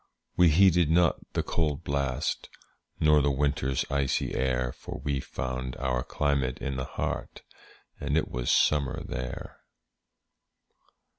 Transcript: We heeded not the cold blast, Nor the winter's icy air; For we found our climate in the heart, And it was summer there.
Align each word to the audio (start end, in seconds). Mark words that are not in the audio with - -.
We 0.35 0.49
heeded 0.49 0.89
not 0.89 1.17
the 1.33 1.43
cold 1.43 1.83
blast, 1.83 2.49
Nor 2.99 3.21
the 3.21 3.29
winter's 3.29 3.85
icy 3.91 4.33
air; 4.33 4.71
For 4.73 4.97
we 5.03 5.19
found 5.19 5.75
our 5.77 6.01
climate 6.03 6.57
in 6.57 6.75
the 6.75 6.85
heart, 6.85 7.43
And 7.99 8.17
it 8.17 8.27
was 8.31 8.49
summer 8.49 9.03
there. 9.03 9.59